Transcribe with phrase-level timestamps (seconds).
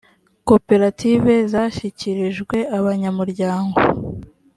[0.47, 3.77] koperative zashyikirijwe abanyamuryango